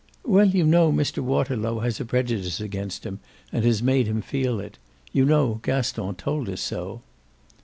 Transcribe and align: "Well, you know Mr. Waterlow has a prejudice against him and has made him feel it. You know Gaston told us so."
"Well, 0.25 0.47
you 0.47 0.63
know 0.63 0.91
Mr. 0.91 1.19
Waterlow 1.19 1.81
has 1.81 1.99
a 1.99 2.05
prejudice 2.05 2.59
against 2.59 3.05
him 3.05 3.19
and 3.51 3.63
has 3.63 3.83
made 3.83 4.07
him 4.07 4.23
feel 4.23 4.59
it. 4.59 4.79
You 5.13 5.25
know 5.25 5.59
Gaston 5.61 6.15
told 6.15 6.49
us 6.49 6.59
so." 6.61 7.03